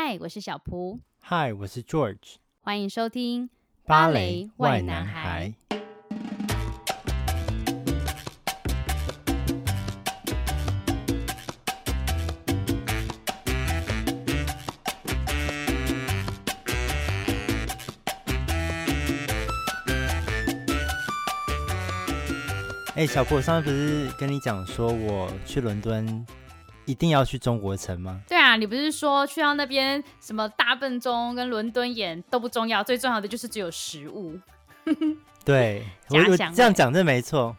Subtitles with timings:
[0.00, 1.00] 嗨，我是小蒲。
[1.20, 2.36] 嗨，我是 George。
[2.60, 3.50] 欢迎收听
[3.84, 5.52] 芭蕾 why 男孩。
[22.94, 26.24] 哎、欸，小蒲，我上次不是跟你讲说我去伦敦
[26.88, 28.22] 一定要去中国城吗？
[28.26, 34.38] 对啊，你不是说去到那边什么大笨钟跟伦敦眼都不重要，最重要的就是只有食物。
[35.44, 37.54] 对，我我这样讲是没错，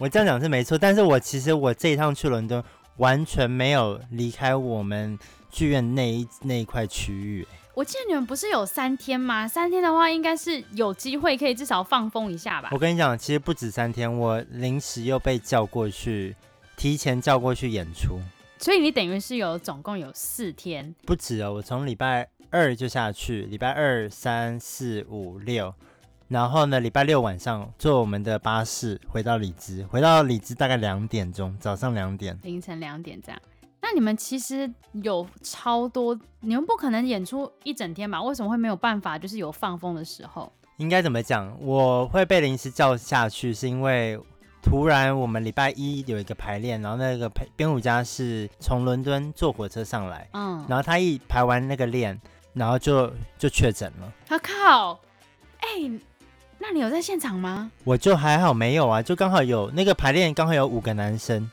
[0.00, 2.62] 我这样讲是没错，但是我其实我这一趟去伦敦
[2.96, 5.16] 完全没有离开我们
[5.48, 7.46] 剧院那一那一块区域。
[7.74, 9.46] 我记得你们不是有三天吗？
[9.46, 12.68] 三天的话，应该是有机会可以至少放风一下吧。
[12.72, 16.34] 我跟你讲，其实不止三天，我临时又被叫过去，
[16.76, 18.20] 提前叫过去演出。
[18.62, 21.54] 所以你等于是有总共有四天，不止哦。
[21.54, 25.74] 我从礼拜二就下去，礼拜二、三、四、五、六，
[26.28, 33.42] 然后呢，礼拜六晚上坐我们的巴士回到里兹，回到里兹大概两点钟，早上两点，凌晨两点这样。
[33.80, 38.22] 那你们其实有超多，你们不可能演出一整天吧？
[38.22, 39.18] 为什么会没有办法？
[39.18, 41.52] 就是有放风的时候，应该怎么讲？
[41.60, 44.16] 我会被临时叫下去，是因为
[44.62, 52.18] 突然我们礼拜一有一个排练，然后那个排编舞家是从伦敦坐火车上来，嗯，然后他一排完那个练，
[52.54, 54.12] 然后就就确诊了。
[54.26, 54.98] 他靠！
[55.58, 56.00] 哎、欸，
[56.58, 57.70] 那你有在现场吗？
[57.84, 61.50] 我就还好，没有啊，就刚好有那个排练，刚好有五个男生。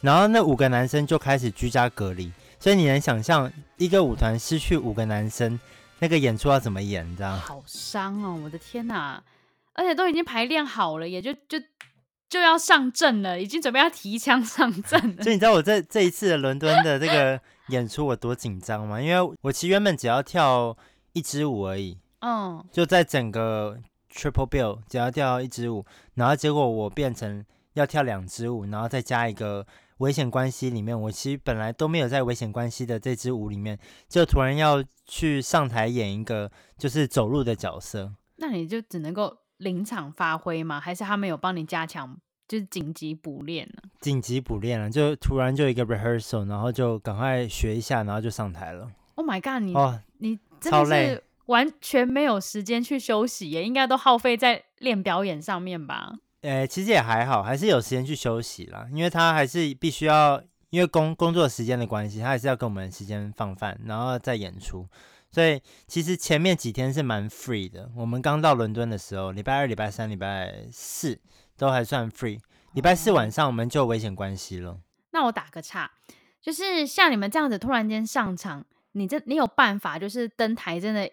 [0.00, 5.58] 然后那五个男生就开始居家隔离，所以你能想象一个舞团失去五个男生，
[5.98, 7.16] 那个演出要怎么演？
[7.16, 8.40] 这样好伤哦！
[8.44, 9.22] 我的天哪！
[9.74, 11.58] 而且都已经排练好了，也就就
[12.28, 15.22] 就要上阵了，已经准备要提枪上阵了。
[15.22, 19.00] 所以你知道我这这一次的伦敦的这个演出我多紧张吗？
[19.00, 20.76] 因为我其实原本只要跳
[21.12, 23.78] 一支舞而已，嗯，就在整个
[24.12, 27.44] Triple Bill 只要跳一支舞，然后结果我变成
[27.74, 29.66] 要跳两支舞，然后再加一个。
[29.98, 33.76] 危险关系里面，我其实本来都没有在危险关系的这支舞里面，
[34.08, 36.48] 就突然要去上台演一个
[36.78, 40.80] 就是走路的角色，那你就只能够临场发挥吗？
[40.80, 42.16] 还是他们有帮你加强，
[42.48, 43.82] 就是紧急补练呢？
[44.00, 48.90] 紧急补练了，就突然就一个 rehearsal，然后就赶快学一下，然后就上台了。
[49.16, 49.62] Oh my god！
[49.62, 56.12] 你哦，你真的是完全没有时间去休息耶，应该都耗费在练表演上面吧？
[56.42, 58.86] 呃，其实也还好，还是有时间去休息啦。
[58.92, 64.86] 因为他还是必须要，因为工工作时间的关系，他还是要跟我们时间放饭，然后再演出。
[65.30, 67.90] 所以其实前面几天是蛮 free 的。
[67.96, 71.20] 我们刚到伦敦的时候，礼拜二、礼拜三、礼拜四
[71.56, 72.38] 都还算 free。
[72.74, 74.80] 礼拜四晚上我们就危险关系了。
[75.10, 75.90] 那我打个岔，
[76.40, 81.10] 就是像你们这样子突然间上场，你这你有办法就是登台真的？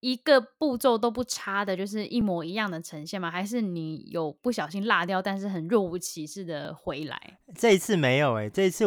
[0.00, 3.30] 一个步骤都不差的，就是一模一样的呈现吗？
[3.30, 7.38] 还是你有不小心落掉，但是很若无其事的回来？
[7.54, 8.84] 这一次没有哎、欸，这一次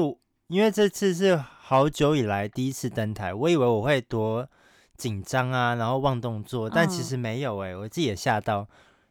[0.48, 4.48] 因为这次是好久以来第一次登台，我以为我会多
[4.98, 8.68] 紧张啊，然后忘动作，但其实没有哎、欸，我自己也吓到，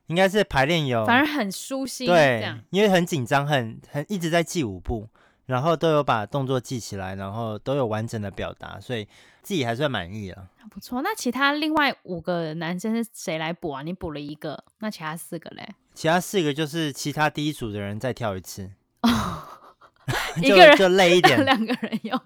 [0.09, 2.07] 应该是排练有，反而很舒心。
[2.07, 5.09] 对，因为很紧张，很很一直在记舞步，
[5.47, 9.09] 然后都有把动作记起来，然后都有完整的表达，所以。
[9.47, 11.03] 自己还算满意了，不错。
[11.03, 13.81] 那其他另外五个男生是谁来补啊？
[13.81, 15.65] 你补了一个，那其他四个嘞？
[15.95, 18.69] 其他四个就是其他第一组的人再跳一次，
[20.43, 22.21] 一个人就累一点， 两个人用。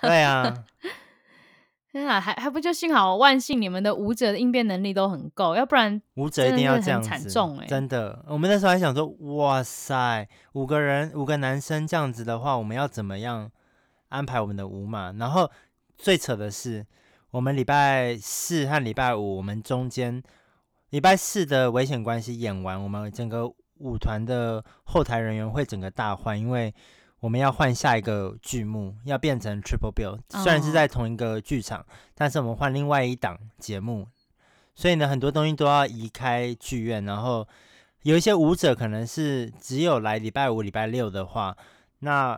[0.00, 0.64] 对啊，
[1.92, 8.24] 天啊，还还不就幸好万幸你们的舞者的应变能力都很够，要不然舞者一定要这样子，惨重哎、欸，真的。
[8.26, 13.50] 我们那时候还想说，哇塞，五个人五个男生这样子的话，我们要怎么样
[14.08, 15.12] 安排我们的舞码？
[15.12, 15.50] 然后。
[15.94, 16.84] 最扯的是，
[17.30, 20.20] 我们礼拜四和礼拜五，我们中间
[20.90, 23.46] 礼拜四的危险关系演完，我们整个
[23.78, 26.74] 舞团的后台人员会整个大换，因为
[27.22, 30.18] 我们要换下一个剧目，要变成 Triple Bill。
[30.42, 34.08] 虽然是在同一个剧场，但是我们换另外一档节目，
[34.74, 37.04] 所以呢，很多东西都要移开剧院。
[37.04, 37.46] 然后
[38.02, 41.56] 有一些舞者可能是只有来礼拜五、礼拜六的话，
[42.00, 42.36] 那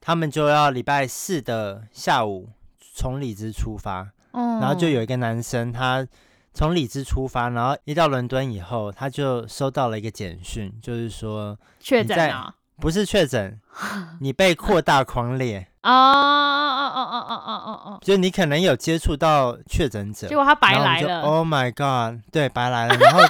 [0.00, 2.50] 他们就要礼拜四的下午。
[2.98, 6.06] 从里兹出发，嗯，然后就有一个男生，他
[6.54, 13.60] 从里兹出发，然后一到伦敦以后，他就收到了一个简讯，就是说确诊啊，不是确诊，
[14.20, 23.26] 你被扩大狂列哦哦哦哦哦哦哦，就你可能有接触到确诊者，结果他白来了，Oh my God，对，白来了， 然后又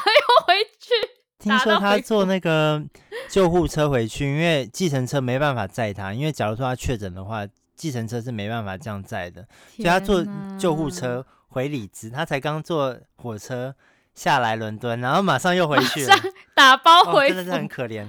[0.46, 0.93] 回去，
[1.38, 2.82] 听说他坐那个
[3.28, 7.46] 救护车回去，因为计程车没办法载他，因为假如说他确诊的话。
[7.76, 9.46] 计程车是没办法这样载的，
[9.76, 10.25] 所以他坐
[10.58, 13.75] 救护车回里兹，他才刚坐火车
[14.14, 16.16] 下来伦敦，然后马上又回去了，
[16.54, 18.06] 打包回，哦，真的是很可怜。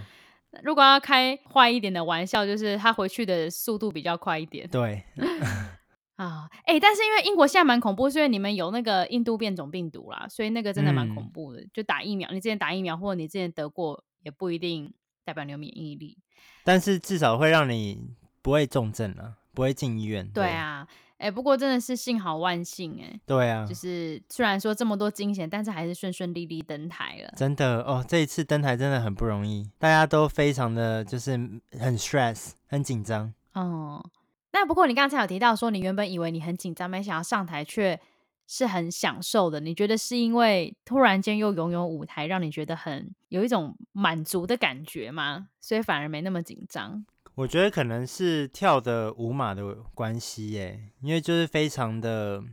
[0.64, 4.68] 如果要开坏一点的玩笑，就是他回去的速度比较快一点。
[4.70, 5.04] 对，
[6.18, 11.62] 啊，哎、欸，但是因为英国现在蛮恐怖，是因为你们有那个印度变种病毒啦，所以那个真的蛮恐怖的。
[11.62, 14.94] 嗯、就打疫苗，你之前打疫苗，或者你之前得过，也不一定
[15.24, 16.18] 代表你有免疫力。
[16.64, 20.28] 但是至少会让你不会重症了，不会进医院。
[20.34, 20.88] 对啊。
[21.18, 27.34] 哎、欸，不过真的是幸好万幸哎、欸，对啊，就是虽然说这么多惊险，但是还是顺顺利利登台了。
[27.36, 31.32] 真的哦，这一次登台真的很不容易，大家都非常的就是
[31.80, 33.34] 很 stress，很紧张。
[33.54, 34.08] 哦，
[34.54, 38.00] 那不过你刚才有提到说，你原本以为你很紧张，没想到上台却
[38.46, 39.60] 是很享受的。
[39.60, 45.48] 你觉得是因为突然间又拥有舞台，让你觉得很有一种满足的感觉吗？
[45.60, 47.04] 所以反而没那么紧张。
[47.38, 52.44] 我觉得可能是跳的舞码的关系耶，因为就是非常的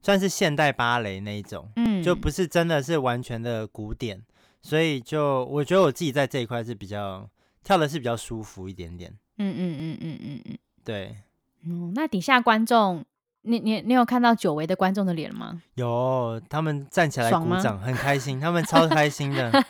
[0.00, 4.22] 算是现代芭蕾那一种，嗯，就不是真的是完全的古典，
[4.62, 7.28] 所以就我觉得我自己在这一块是比较
[7.64, 11.16] 跳的是比较舒服一点点，嗯嗯嗯嗯嗯嗯，对，
[11.64, 13.04] 嗯，那底下观众。
[13.46, 15.62] 你你你有看到久违的观众的脸吗？
[15.74, 19.50] 有，他们站起来鼓掌，很开心，他们超开心的。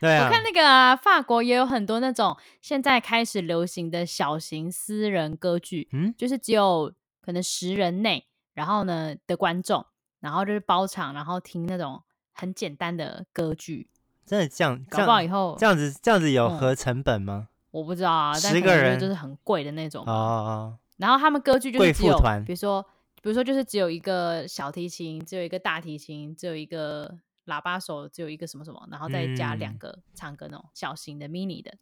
[0.00, 9.84] 对啊，我看那个啊，法国也有很多那种现在开始流行的小型私人歌剧，嗯，就是只有可能十人内，然后呢的观众，
[10.20, 12.00] 然后就是包场，然后听那种
[12.32, 13.88] 很简单的歌剧。
[14.24, 14.80] 真的这样？
[14.88, 17.48] 搞不好以后这样子这样子有合成本吗？
[17.48, 20.04] 嗯，我不知道啊，十个人就是很贵的那种。
[20.06, 20.78] 哦哦。
[21.00, 22.82] 然后他们歌剧就是只有，比如说，
[23.22, 31.72] 比如说就是只有一个小提琴，只有一个大提琴，只有一个喇叭手，只有一个什么什么，然后再加两个唱歌那种小型的 mini 的，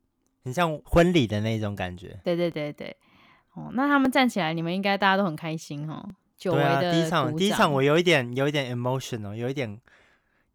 [0.44, 2.20] 很像婚礼的那种感觉。
[2.23, 2.97] 对对对对，
[3.55, 6.09] 哦，那他们站起来，你们应该大家都很开心哦。
[6.37, 9.81] 久违的第一场，第一场我有一点有一点 emotional，有一点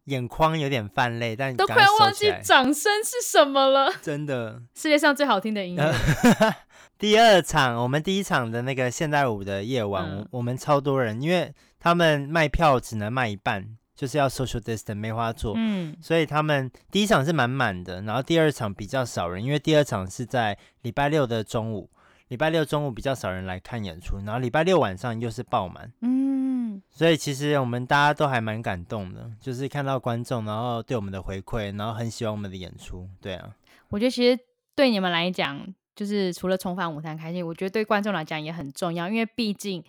[0.04, 3.92] 眼眶有点泛泪，但都快要忘记掌声是什么了。
[4.02, 5.94] 真的，世界上最好听的音乐。
[6.98, 21.90] 第二场，我们第一场的那个现代舞的夜晚，嗯、我们超多人，因为他们卖票只能卖一半，就是要 social distance 梅花座，嗯，所以他们第一场是满满的，然后第二场比较少人，因为第二场是在礼拜六的中午，
[22.28, 33.54] 礼拜六中午比较少人来看演出，然后礼拜六晚上又是爆满，嗯，所以其实我们大家都还蛮感动的，就是看到观众，然后对我们的回馈，然后很喜欢我们的演出，对啊，
[33.88, 34.38] 我觉得其实
[34.74, 35.74] 对你们来讲。
[35.96, 39.80] 就是除了重返舞台开心，我觉得对观众来讲也很重要，因为毕竟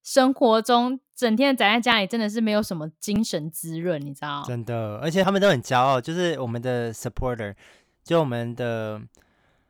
[0.00, 4.44] 生活中整天宅在家里，真的是没有什么精神滋润，你知道？
[4.46, 7.52] 真的，而且他们都很骄傲，就是我们的 supporter，
[8.04, 9.02] 就我们的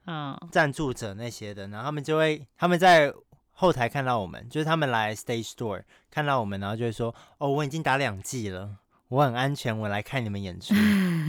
[0.06, 3.12] 嗯赞助者那些的，然后他们就会他们在
[3.52, 10.74] 后台看到我们，就是他们来 stage door 看到我们，然后就会说：“哦，我已经打两季了，我很安全，我来看你们演出，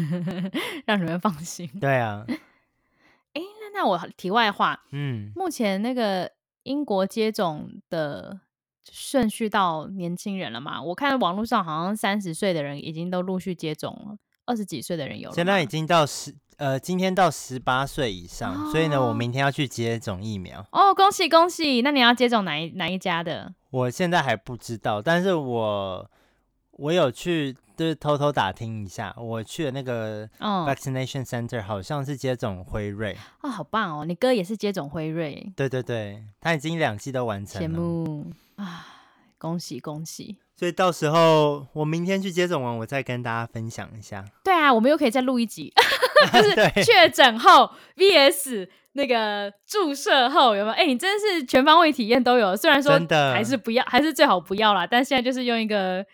[0.88, 1.70] 让你们放心。
[1.80, 2.26] ”对啊。
[3.36, 6.32] 那那我题外话，嗯，目前那个
[6.64, 8.40] 英国接种的
[8.90, 10.82] 顺序到年轻人了嘛？
[10.82, 20.64] 我看网络上好像三十岁的人已经都陆续接种了，二十几岁的人有了，现在已经到十呃，今天到十八岁以上，哦，所以呢，我明天要去接种疫苗。
[20.72, 21.82] 哦，恭喜恭喜！
[21.82, 23.52] 那你要接种哪一哪一家的？
[23.72, 26.12] 我现在还不知道，但是我
[26.74, 27.58] 我有去。
[27.74, 34.06] 就是偷偷打听一下，我去的那个 vaccination center 好像是接种辉瑞哦，好棒哦！
[34.06, 38.28] 你哥也是接种辉瑞，对对对，他已经两季都完成了，羡慕
[38.58, 38.86] 啊！
[39.40, 40.38] 恭喜恭喜！
[40.56, 44.24] 所以到时候我明天去接种完，我再跟大家分享一下。
[44.44, 45.74] 对啊，我们又可以再录一集，
[46.34, 50.76] 就是确诊后 vs 那个注射后有没有？
[50.76, 53.00] 哎，你真的是全方位体验都有，虽然说
[53.34, 54.86] 还是不要，还是最好不要啦。
[54.86, 56.06] 但现在就是用一个。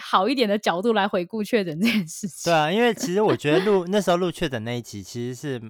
[0.00, 2.50] 好一点的角度来回顾确诊这件事情。
[2.50, 5.60] 对啊，因为其实我觉得录 那时候录确诊那一集其实是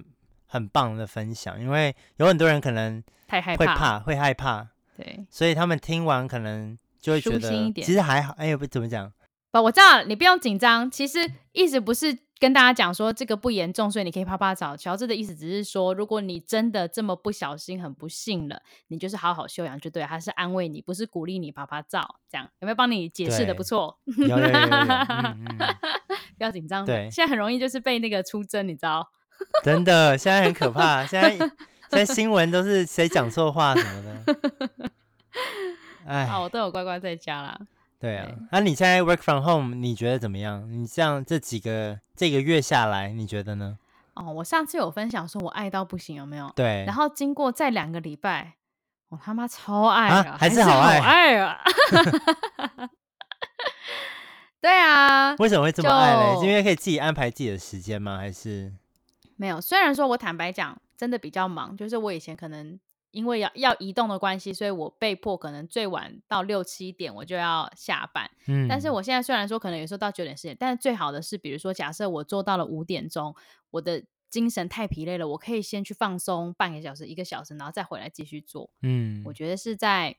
[0.45, 4.65] 很棒的分享，因为有很多人可能太害怕，会害怕，
[4.95, 8.33] 对，所以他们听完可能就会觉得其实还好。
[8.37, 9.11] 哎，不怎么讲？
[9.51, 10.89] 不，我知道你不用紧张。
[10.89, 12.17] 其实意思不是。
[12.39, 14.77] 跟大家讲说这个不严重，所以你可以趴趴找。
[14.77, 20.07] 乔治的意思只是说，如果你真的这么不小心、很不幸了，你就是好好休养就对了。
[20.07, 22.15] 他是安慰你，不是鼓励你趴趴照。
[22.29, 23.97] 这样有没有帮你解释的不错？
[24.05, 25.57] 有有有有有嗯 嗯、
[26.37, 26.85] 不要紧张。
[26.85, 29.05] 对，现在很容易就是被那个出征，你知道？
[29.63, 31.05] 真的，现在很可怕。
[31.05, 31.49] 现在现
[31.89, 34.91] 在新闻都是谁讲错话什么的。
[36.05, 37.59] 哎，好，我都有乖乖在家啦。
[37.99, 40.65] 对啊，那你现在 work from home，你觉得怎么样？
[40.71, 43.77] 你这样这几个这个月下来，你觉得呢？
[44.13, 46.49] 哦，我上次有分享说我爱到不行，有没有？
[46.55, 46.85] 对。
[46.85, 48.53] 然后经过再两个礼拜，
[49.09, 51.59] 我他妈超爱啊，还是好爱，好爱啊！
[54.61, 55.35] 对啊。
[55.35, 56.39] 为什么会这么爱嘞？
[56.39, 58.17] 是因为可以自己安排自己的时间吗？
[58.17, 58.73] 还是
[59.35, 59.59] 没有？
[59.59, 62.79] 虽然说我坦白讲，真的比较忙，就是我以前可能。
[63.11, 68.29] 因为要要移动的关系，所以我被迫可能最晚到六七点我就要下班。
[68.47, 73.35] 嗯，但是我现在虽然说可能有时候到九点十点，但是最好的是，比如说假设我做到了五点钟，
[73.71, 78.69] 我的精神太疲累了，我可以先去放松半个小时、一个小时，然后再回来继续做。
[78.83, 80.17] 嗯，我觉得是在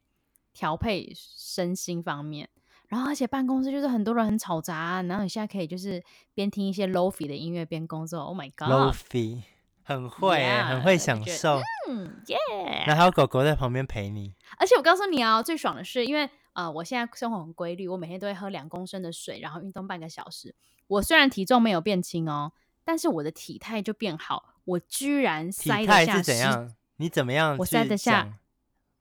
[0.52, 2.48] 调配身心方面。
[2.88, 6.02] 然后而且办公室就是很多人很吵杂，然后你现在可以就是
[6.34, 8.20] 边听一些 Lo-fi 的音乐边工作。
[8.20, 9.42] Oh my god！Lo-fi。
[9.90, 12.36] 很会，yeah, 很会享受，嗯，耶。
[12.86, 14.32] 然后还有狗狗在旁边陪你。
[14.56, 20.54] 而且我告诉你哦，最爽的是，因为呃，我现在生活很规律，我每天都会喝两公升的水，然后运动半个小时。
[20.86, 22.52] 我虽然体重没有变轻哦，
[22.84, 24.54] 但是我的体态就变好。
[24.64, 25.98] 我居然塞得下。
[25.98, 26.72] 体态是怎样？
[26.98, 27.56] 你怎么样？
[27.58, 28.38] 我塞得下。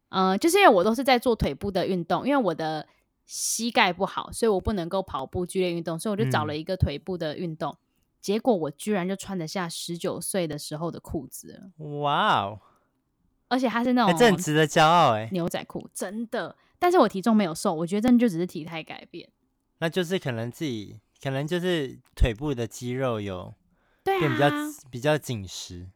[0.10, 2.88] 嗯、呃，就是因为我都是在做腿部的运动，因为我的
[3.27, 7.72] 膝盖不好，所以我不能够跑步剧烈运动，所以我就找了一个腿部的运动。
[7.74, 7.77] 嗯
[8.22, 12.60] 结果我居然就穿得下十九岁的时候的裤子，哇哦！
[13.48, 16.56] 而且它是那种很值得骄傲哎，牛仔裤真的。
[16.78, 19.30] 但是我体重没有瘦，我觉得真的就只是体态改变。
[19.80, 23.54] 那就是可能自己可能就是腿部的肌肉有
[24.04, 24.52] 变比较、啊、
[24.92, 25.88] 比较紧实，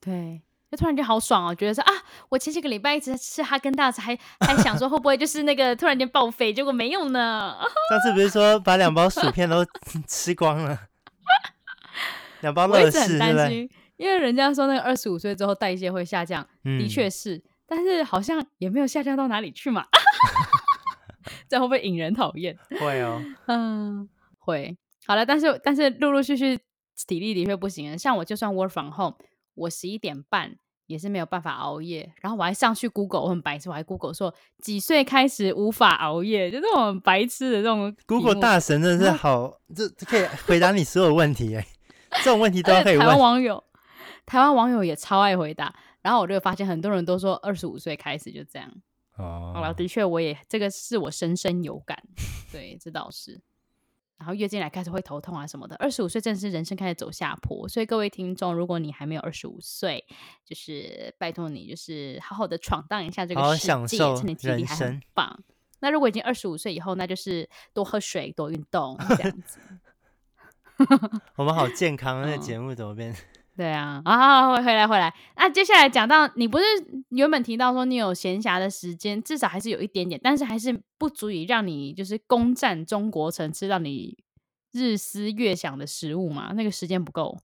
[0.00, 1.92] 对，就突然间好爽哦，觉得说啊，
[2.28, 7.56] 我前几个礼拜一直在吃哈根达斯，还还想说会不会就是那个突然间爆肥，结果没有呢。
[7.90, 9.64] 上次不是说把两包薯片都
[10.06, 10.78] 吃光了？
[12.42, 19.86] 两包乐事，我一直很担心，因为人家说那个二十五岁之后代谢会下降，嗯、的确是，但是好像也没有下降到哪里去嘛。
[21.48, 22.56] 这样会不会引人讨厌？
[22.78, 24.76] 会哦， 嗯，会。
[25.06, 26.58] 好了，但是但是陆陆续续
[27.06, 27.98] 体力的确不行了。
[27.98, 29.16] 像我就算 work from home，
[29.54, 30.56] 我十一点半
[30.86, 32.10] 也是没有办法熬夜。
[32.20, 37.94] 然后我还上去 Google，我很白痴，我还 Google 说几岁开始无法熬夜，就这种白痴的这种。
[38.06, 41.66] Google 大神真的是好，这这可以回答你所有问题哎。
[42.18, 43.00] 这种问题都可以问。
[43.00, 43.62] 台湾网友，
[44.24, 45.74] 台湾网友也超爱回答。
[46.02, 48.70] 然后我就发现很多人都说二十五岁开始就这样。
[49.18, 52.00] 哦，好了，的确我也这个是我深深有感。
[52.52, 53.40] 对，这倒是。
[54.18, 55.76] 然后月经来开始会头痛啊什么的。
[55.76, 60.04] 二十五岁正是人生开始走下坡，所以各位听众，如果你还没有二十五岁，
[60.44, 65.38] 就是拜托你，就是好好的闯荡一下这个世界，好好享受趁你体力还很棒。
[65.80, 69.58] 那如果已经二十五岁以后，那就是多喝水、多运动这样子。
[71.36, 73.14] 我们好健康，那个节目怎么变？
[73.56, 75.14] 对啊，啊，回回来回来。
[75.36, 76.64] 那接下来讲到你不是
[77.08, 84.16] 原本提到说你有闲暇的时间，至少还是有一点点，但是还是不足以让你就是攻占中国城，吃到你
[84.72, 86.52] 日思夜想的食物嘛？
[86.52, 87.38] 那个时间不够。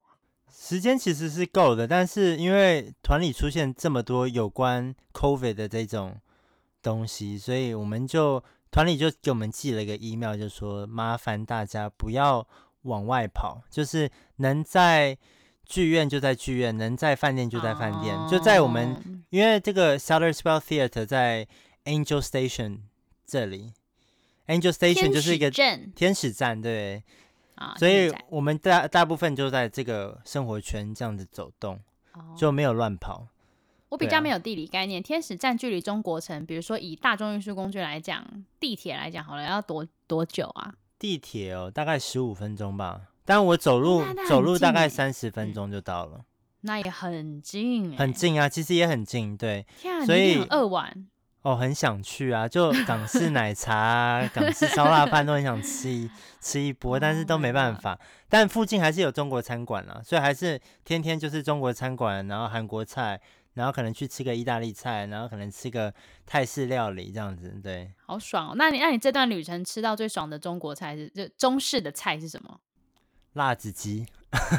[0.51, 6.17] 时间其实是够的，但是因为团里出现这么多有关 COVID 的这种
[6.83, 12.47] 东西，所以我们就团里就给我们寄了一个 email，就说麻烦大家不要。
[12.83, 15.17] 往外跑，就是能在
[15.73, 18.31] 剧院就在剧院，能在饭店就在饭店，oh.
[18.31, 21.49] 就在我们，因为这个 Salterswell Theatre 在
[21.87, 22.81] Angel Station
[23.25, 23.73] 这里
[24.49, 27.03] ，Angel Station 就是一个天使站，对
[27.57, 31.81] ，oh, 所以我们大大部分就在这个生活圈这样子走动
[32.13, 32.23] ，oh.
[32.37, 33.29] 就没有乱跑。
[33.89, 38.23] 我比较没有地理概念，啊、天使站距离中国城，比如说以大众运输工具来讲，
[38.61, 40.75] 地铁来讲好了，要多多久啊？
[40.99, 43.09] 地铁哦，大概十五分钟吧。
[43.25, 46.25] 但我走路走路大概三十分钟就到了，
[46.63, 49.67] 那也很近，很近啊，其实也很近，对。
[50.07, 51.09] 所以饿完
[51.43, 56.11] 哦，很想去啊，就港式奶茶、 港式烧腊饭都很想吃一
[56.41, 57.99] 吃一波，但是都没办法。
[58.29, 63.21] 但附近还是有中国餐馆啦，所以还是天天就是中国餐馆，然后韩国菜。
[63.55, 65.93] 然后可能去吃个意大利菜，然后可能吃个
[66.25, 68.55] 泰式料理这样子，对，好爽哦。
[68.57, 72.59] 那你那你这段旅程吃到最爽的中国菜是就中式的菜是什么？
[73.35, 74.07] 辣子鸡。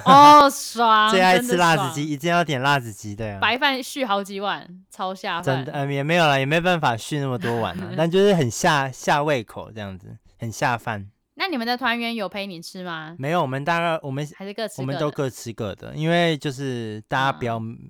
[0.05, 1.09] 哦，爽！
[1.11, 3.39] 最爱吃辣子鸡，一定要点辣子鸡，对啊。
[3.41, 5.43] 白饭续好几碗，超下饭。
[5.43, 11.07] 真的，嗯，也没有了，也没办法续那么多碗了， 但就是很下下胃口这样子，很下饭。
[11.35, 13.15] 那你们的团员有陪你吃吗？
[13.17, 17.89] 没有，我们大概我们还是各吃我们都各吃各的，因为就是大家不要、嗯、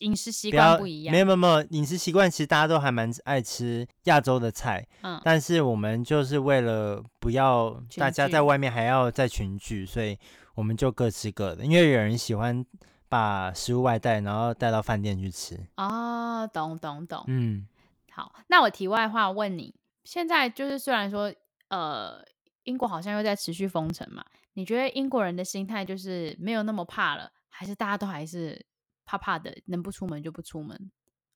[0.00, 1.12] 饮食习惯不一样。
[1.12, 10.18] 没有没有没有，饮食习惯其实大家都还蛮爱吃亚洲的菜，嗯，但是我们就是为了不要大家在外面还要再群聚，所以
[10.56, 11.64] 我们就各吃各的。
[11.64, 12.66] 因为有人喜欢
[13.08, 15.56] 把食物外带，然后带到饭店去吃。
[15.76, 17.64] 哦，懂懂懂，嗯，
[18.10, 19.72] 好，那我题外话问你，
[20.02, 21.32] 现在就是虽然说
[21.68, 22.20] 呃。
[22.64, 24.24] 英国好像又在持续封城嘛？
[24.54, 28.64] 你觉得英国人的心态就是没有那么怕了，还是大家都还是
[29.04, 30.90] 怕怕的，能不出门就不出门？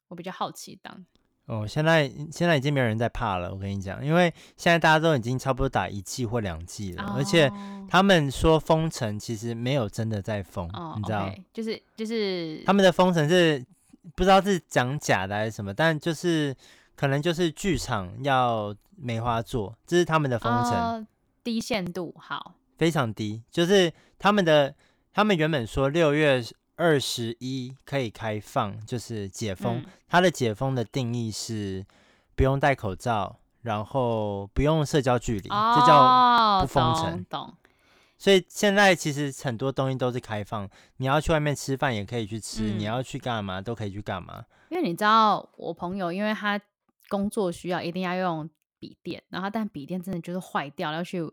[0.09, 1.05] 我比较好奇当。
[1.47, 3.53] 哦，现在现在已经没有人在怕了。
[3.53, 7.49] 我跟你讲，因为现在大家都已经差不多打一剂或两剂了，哦、而且
[7.89, 13.65] 他们说封城其实没有真的在封，哦、你知道？Okay, 就是就是他们的封城是
[14.17, 16.53] 不知道是讲假的还是什么，但就是
[16.97, 21.07] 可能就是剧场要梅花座，这是他们的封城、哦，
[21.47, 24.75] 低限度好，非常低，就是他们的
[25.13, 26.45] 他们原本说六月。
[26.79, 29.79] 二十一可以开放，就是解封。
[29.79, 31.83] 嗯、它的解封的定义是
[32.35, 37.25] 不用戴口罩，然后不用社交距离，哦、这叫不封城。
[37.31, 37.47] 懂。
[37.47, 37.55] 懂。
[38.19, 44.45] 所以现在其实很多东西都是开放，你要去外面吃饭也可以去吃，嗯、你要去干嘛都可以去干嘛。
[44.69, 46.61] 因为你知道，我朋友因为他
[47.09, 48.47] 工作需要一定要用
[48.87, 51.29] 笔电，然后但笔电真的就是坏掉，要去。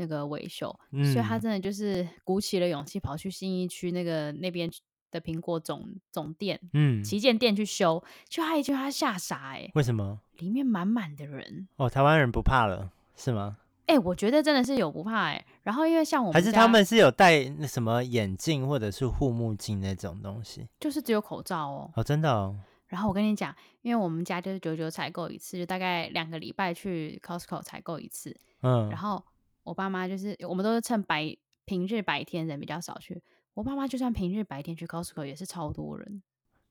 [0.00, 4.70] 那个维修，嗯、所以他真的就是鼓起了勇气跑去新义区那个那边
[5.10, 10.20] 的苹果总总店，嗯，旗舰店去修，就他一句他吓傻哎、欸，为什么？
[10.36, 13.56] 里面满满的人哦，台湾人不怕了是吗？
[13.86, 22.56] 哎、欸，我觉得真的是有不怕哎、欸，然后因为像我们还是他们是有戴那什么眼镜或者是护目镜那种东西，就是只有口罩哦，哦，真的哦。
[22.88, 29.24] 然后我跟你讲，因为我们家就是九九采购一次，就大概两个礼拜去 Costco 采购一次，嗯，然后。
[29.64, 33.22] 我爸妈就是，我们都是趁白平日白天人比较少去。
[33.52, 36.22] 我爸妈就算平日白天去 Costco 也是超多人。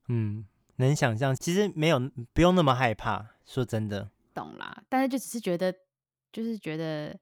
[0.08, 0.44] 嗯，
[0.78, 2.00] 能想象，其实没有
[2.34, 3.24] 不用那么害怕。
[3.46, 4.82] 说真的，懂啦。
[4.90, 5.72] 但是就只是觉得，
[6.32, 7.16] 就是觉得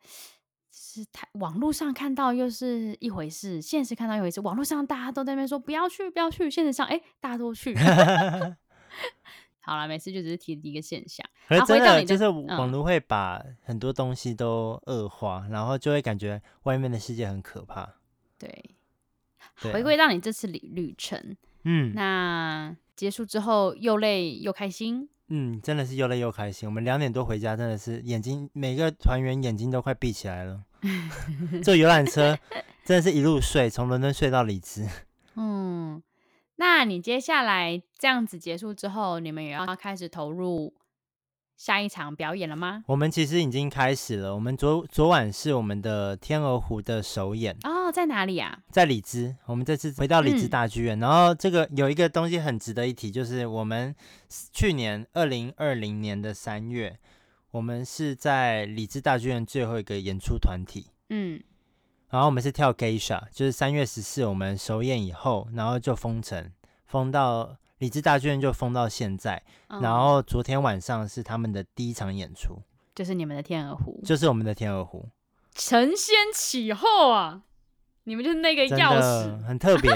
[0.72, 4.40] 是太网络上看到又是一回事，现实看到一回事。
[4.40, 6.50] 网络上大家都在那边说不要去，不要去。
[6.50, 7.76] 现实上，哎，大家都去。
[9.62, 11.26] 好了，每次就只是提一个现象。
[11.48, 17.96] 可是真的，的就是网络会把很多东西都恶化，嗯、然后就会感觉外面的世界很可怕。
[18.38, 18.76] 对，
[19.74, 25.10] 回归到你这次旅旅程，嗯，那结束之后又累又开心。
[25.30, 26.70] 嗯，真的是又累又开心。
[26.70, 30.64] 我们两点多回家，真的是眼睛每个团员眼睛都快闭起来了。
[31.66, 32.38] 坐游览车
[32.84, 34.88] 真的是一路睡，从伦敦睡到里兹。
[35.36, 36.04] 嗯。
[36.58, 40.74] 那你接下来这样子结束之后，你们也要开始投入
[41.58, 42.84] 下一场表演了吗？
[42.88, 44.34] 我们其实已经开始了。
[44.34, 48.60] 我们昨昨晚是我们的《天鹅湖》的首演哦，在哪里啊？
[48.72, 49.36] 在里兹。
[49.46, 53.96] 我们这次回到里兹大剧院，嗯、然后这个有一个东西很值得一提，就是我们
[54.54, 56.98] 去年二零二零年的三月，
[57.52, 60.88] 我们是在里兹大剧院最后一个演出团体。
[61.10, 61.42] 嗯。
[62.10, 66.52] 然后我们是跳 Geisha，就是三月十四我们首演以后，然后就封城，
[66.86, 69.42] 封到李志大剧院就封到现在。
[69.68, 72.62] 嗯、然后昨天晚上是他们的第一场演出，
[72.94, 75.10] 就是你们的天鹅湖，就是我们的天鹅湖，
[75.56, 77.42] 承先启后啊！
[78.04, 79.92] 你们就是那个钥匙，很特别，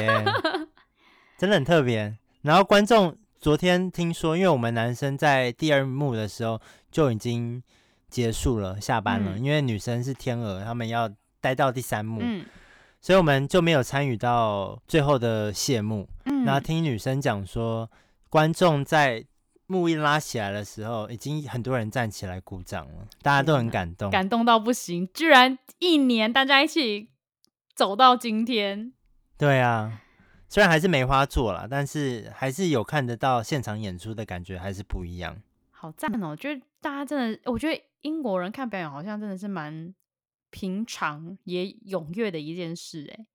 [1.37, 2.17] 真的很特别。
[2.41, 6.59] 然后观众昨天听说，因为我们男生在第二幕的时候
[6.91, 7.63] 就已经
[8.09, 11.09] 结束了，下班了，嗯、因为女生是天鹅，他们要。
[11.41, 12.45] 待到第三幕，嗯、
[12.99, 16.07] 所以我们就没有参与到最后的谢幕。
[16.25, 17.89] 嗯、然后听女生讲说，
[18.29, 19.25] 观众在
[19.67, 27.09] 幕一拉起来的时候，已经很多人站起来鼓掌了，大家都很感动，感动到不行，居然一年大家一起
[27.73, 28.91] 走到今天。
[29.37, 30.01] 对啊，
[30.49, 35.37] 虽然还是梅花座啦，但是还是有看得到现场演出的感觉，还是不一样。
[35.71, 36.31] 好赞哦！
[36.31, 39.93] 我觉得大家真的，我觉得英国人看表演好像真的是蛮。
[40.51, 43.25] 平常也踊跃的一件事，哎，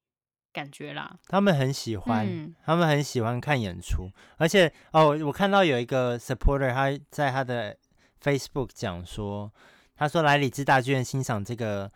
[0.52, 7.76] 感觉啦，他们很喜欢，嗯、他们很喜欢看演出，而且哦，我看到有一个 supporter 他在他的
[8.22, 9.52] Facebook 讲说，
[9.96, 11.92] 他说来里兹大剧院欣赏这个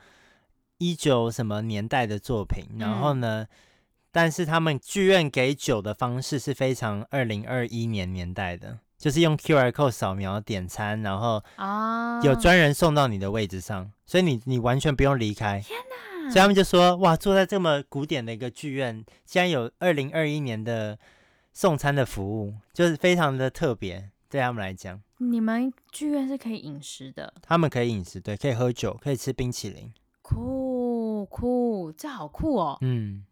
[0.78, 3.48] 一九什么年代的作品，然后呢，嗯、
[4.12, 8.81] 但是他们剧院给酒的方式是非常二零二一年年代的。
[8.98, 15.61] 就是用 QR code 扫描点餐，然后啊，有专人送到你的位置上，哦、所以你你完全不用离开。
[15.61, 16.28] 天哪！
[16.30, 20.98] 所以他们就说，哇，坐在这么古典的一个剧院，竟然有二零二一年的
[21.52, 25.00] 送餐的服务，就是非常的特别，对他们来讲。
[25.18, 27.32] 你们剧院是可以饮食的？
[27.40, 29.92] 他们可以饮食，对，可以喝酒，可以吃冰淇淋。
[30.22, 32.76] 酷酷，这好酷哦。
[32.80, 33.24] 嗯，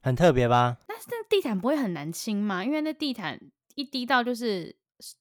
[0.00, 0.78] 很特别吧？
[0.86, 2.64] 但是那地毯不会很难清吗？
[2.64, 3.40] 因为那地毯
[3.74, 4.76] 一滴到就是。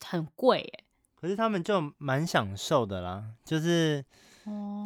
[0.05, 0.83] 很贵耶，
[1.15, 4.03] 可是他们就蛮享受的啦，就是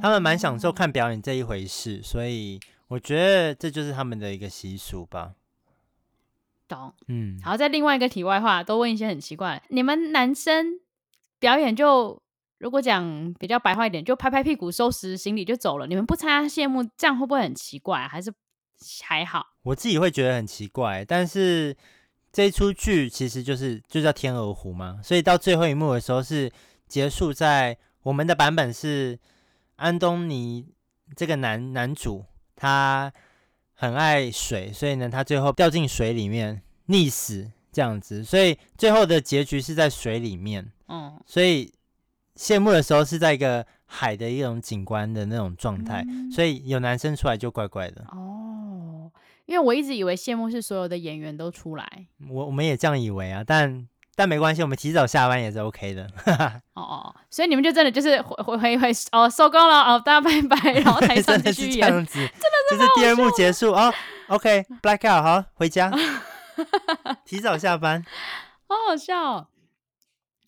[0.01, 5.33] 他们蛮享受看表演这一回事，所以我觉得这就是他们的一个习俗吧。
[6.67, 7.39] 懂，嗯。
[7.43, 10.79] 好，在另外一个题外话，都问一些很奇怪，你们男生
[11.39, 12.21] 表演就
[12.57, 18.07] 如果讲比较白话一点，就拍拍屁股收拾行李就走了，你们不参加谢幕，这样会不会很奇怪啊？
[18.07, 18.33] 还是
[19.03, 19.45] 还好？
[19.63, 21.75] 我自己会觉得很奇怪，但是
[22.33, 26.51] 这一出剧其实就是就叫《天鹅湖》嘛，所以到最后一幕的时候是
[26.87, 29.17] 结束在我们的版本是
[29.75, 30.65] 安东尼
[31.15, 33.13] 这个男男主他
[33.75, 40.71] 很爱水，所以呢他最后掉进水里面溺死这样子，所以最后的结局是在水里面。
[40.87, 41.71] 嗯，所以
[42.35, 48.03] 谢幕的时候是在一个海的一种景观的那种状态，嗯、所以有男生出来就怪怪的。
[48.09, 48.32] 哦，
[49.45, 56.07] 因为我一直以为谢幕是所有的演员都出来，我我们也这样以为啊，但但没关系，我们提早下班也是 OK 的。
[56.75, 62.31] 哦哦，所以你们就真的就是回回回回哦收工了哦，大家拜拜，然后台上继续演，这样子， 真的
[62.69, 63.93] 是就是第二幕结束哦，
[64.27, 65.91] OK blackout 好回家，
[67.25, 68.05] 提早下班，
[68.67, 69.47] 好好笑哦。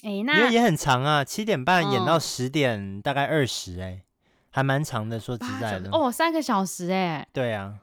[0.03, 4.03] 哎，那因为也很长啊，七点半演到十点，大概二十，哎，
[4.51, 5.19] 还蛮长的。
[5.19, 7.73] 说实在的，哦，三个小时，哎，对啊，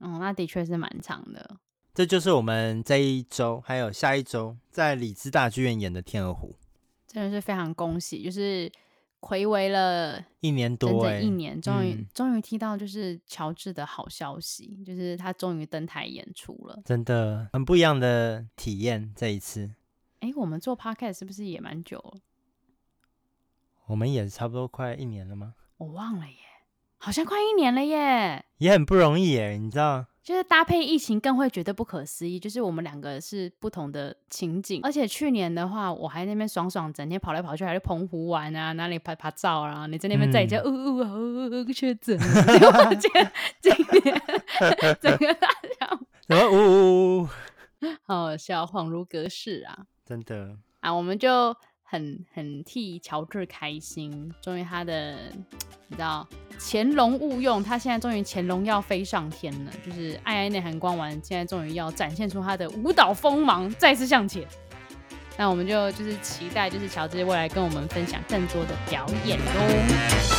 [0.00, 1.58] 嗯，那的确是蛮长的。
[1.94, 6.56] 这就是我们这一周还有下一周在里兹大剧院演的《天鹅湖》，
[7.12, 8.70] 真的是非常恭喜，就是
[9.20, 19.70] 睽违了一年多，整整一年，终于终于听到就是乔治的好消息，就是他终于登台演出了，真的很不一样的体验，这一次。
[20.18, 22.20] 哎，我们做 podcast 是不是也蛮久了？
[23.86, 25.54] 我们也差不多快一年了吗？
[25.76, 26.36] 我忘了耶，
[27.04, 30.06] 好像快一年了耶，也很不容易耶，你知道？
[30.22, 39.86] 就是搭配疫情更会觉得不可思议，就是我们两个是不同的情景，而且去年的话，我还在那边爽爽，整天跑来跑去，还是澎湖玩啊，哪里拍拍照啊？
[39.86, 43.10] 你在那边在家，呜呜呜，确诊，我 今
[43.60, 44.22] 今年
[44.98, 47.28] 整个大家， 什么呜呜呜，
[48.04, 49.76] 好好笑，恍如隔世啊！
[50.06, 55.16] 真的啊，我们就很很替乔治开心，终于他的
[55.88, 56.26] 你知道
[56.58, 64.44] 乾隆勿用，他现在终于乾隆要飞上天了，就是爱爱内涵光丸，现在终于要展现出他的舞蹈锋芒，再次向前。
[65.36, 70.33] 那我们就就是期待，就是乔治未来跟我们分享更多的表演喽。